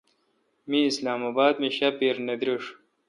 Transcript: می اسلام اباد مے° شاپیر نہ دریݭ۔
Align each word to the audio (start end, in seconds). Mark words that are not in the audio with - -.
می 0.69 0.81
اسلام 0.89 1.21
اباد 1.29 1.53
مے° 1.61 1.69
شاپیر 1.77 2.15
نہ 2.27 2.33
دریݭ۔ 2.39 2.63